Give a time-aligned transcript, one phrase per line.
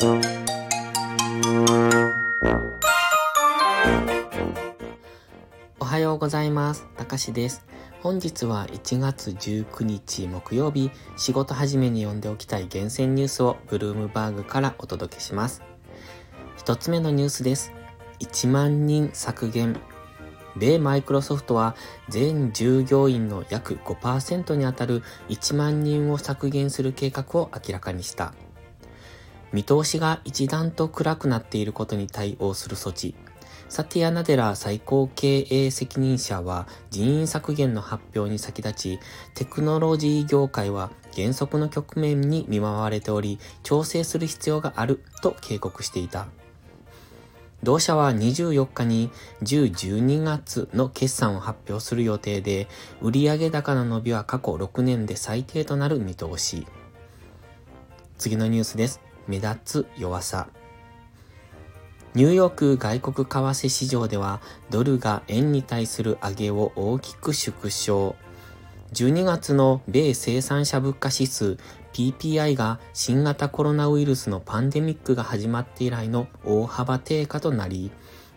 [0.00, 0.04] お
[5.84, 6.86] はようございます。
[6.96, 7.64] たかしです。
[8.00, 15.64] 本日は1月19日木曜日、仕事始めに読んでおきたい厳選ニュースをブルームバーグからお届けします。
[16.56, 17.72] 一つ目のニュースです。
[18.20, 19.80] 1万人削減。
[20.56, 21.74] 米マイクロソフトは
[22.08, 28.32] 全従業員の約5%にあたる1万人を削減する計画を明らかにした。
[29.52, 33.14] 見通しが一段と暗くなっていることに対応する措置。
[33.68, 39.00] サティア・ナデラ最高経営責任者は人員削減の発表に先立ち、
[39.34, 46.28] テクノロジー業界は減速の局面に見舞われており、調整する必要があると警告していた。
[47.62, 49.10] 同社は24日に
[49.42, 52.68] 10、12月の決算を発表する予定で、
[53.02, 56.66] 売上高の伸びは過去6年で最低となる見通し。
[58.16, 59.07] 次のニュースです。
[59.28, 60.48] 目立つ弱さ。
[62.14, 68.16] ニューヨーク外国為替市場ではドルが円に対する上げを大きく縮小。
[68.94, 71.58] 12月の米生産者物価指数
[71.92, 77.90] PPI が新型コロナウイルスのパンデミックが始まって以来の大幅低下となり、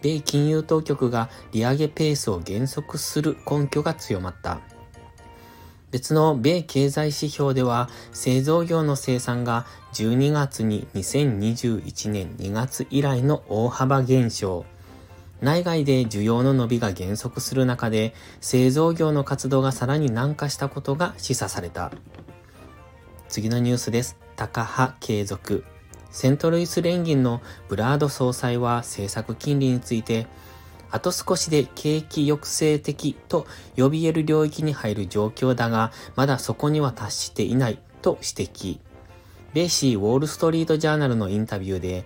[0.00, 4.60] 米金融当局が利上げペースを減速する根拠が強まった。
[5.90, 14.66] 別の米経済指標では製造業の生産が12月に2021年2月以来の大幅減少。
[15.40, 21.92] 内外で需要の伸びが減速する中で製造業の活動がさらに軟化したことが示唆された。
[23.28, 24.16] 次のニュースです。
[24.36, 25.64] 高派継続。
[26.10, 30.26] セントルイス連銀のブラード総裁は政策金利について、
[30.90, 38.78] あと少しで景気抑制的と呼び得る領域に入る状況だが、まだそこには達していないと指摘。
[39.54, 42.04] 米シーウォールストリートジャーナルのインタビューで、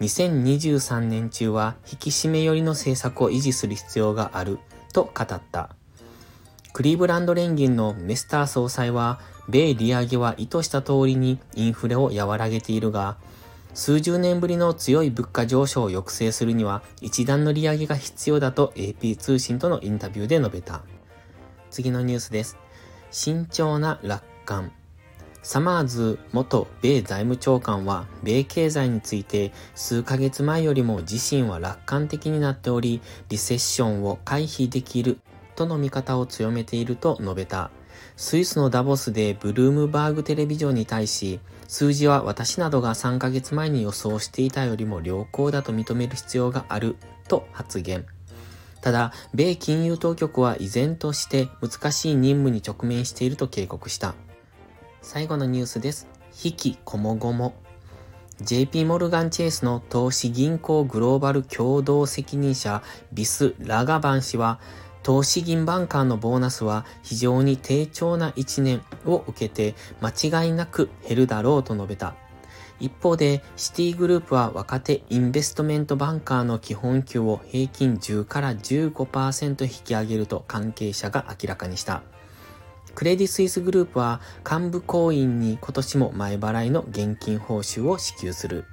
[0.00, 4.58] 2023年中は引き締め寄りの政策を維持する必要がある
[4.92, 5.70] と語った。
[6.72, 13.16] クリーブランド連銀のメスター総裁は、米利上げは意図した通りにインフレを和らげているが、
[13.74, 20.82] 数十年ぶりの強い物価上昇を抑制するには一段の利上げが必要だと AP 通信とのインタビューで述べた。
[21.70, 22.56] 次のニュースです。
[23.10, 24.70] 慎重な楽観。
[25.42, 35.18] サマーズ元米財務長官は米経済について数ヶ月前よりも自身は楽観的になっておりリセッションを回避できる
[35.56, 37.70] との見方を強めていると述べた。
[38.16, 46.96] スイスのダボスでブルームバーグテレビジョンに対し、数字は私などが3ヶ月前に予想していたよりも良好だと認める必要がある
[47.28, 48.06] と発言。
[48.80, 54.14] ただ、米金融当局は依然として難しい任務に直面していると警告した。
[55.00, 56.06] 最後のニュースです。
[56.44, 57.54] 引きこもごも。
[58.40, 64.58] JP モルガンチェイスの投資銀行グローバル共同責任者ビス・ラガバン氏は
[65.04, 72.14] 投資銀バンカーのボーナスは非常に低調な1年を受けて間違いなく減るだろうと述べた。
[72.80, 82.02] 一方で、シティグループは若手インベストメントバンカーの基本給を平均10から15%引き上げると関係者が明らかにした。
[82.94, 88.64] クレディスイスグループは幹部行員に今年も前払いの現金報酬を支給する。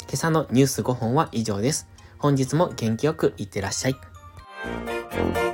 [0.00, 1.88] 今朝のニュース5本は以上です。
[2.18, 3.96] 本日も元気よくいってらっしゃい。
[5.14, 5.53] Bye.